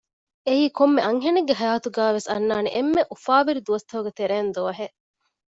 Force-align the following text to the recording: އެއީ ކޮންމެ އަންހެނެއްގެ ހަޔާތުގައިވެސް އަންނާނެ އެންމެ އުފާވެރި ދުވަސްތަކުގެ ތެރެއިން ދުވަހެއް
އެއީ 0.47 0.65
ކޮންމެ 0.77 1.01
އަންހެނެއްގެ 1.05 1.55
ހަޔާތުގައިވެސް 1.59 2.29
އަންނާނެ 2.31 2.69
އެންމެ 2.75 3.01
އުފާވެރި 3.11 3.61
ދުވަސްތަކުގެ 3.65 4.11
ތެރެއިން 4.19 4.51
ދުވަހެއް 4.55 4.95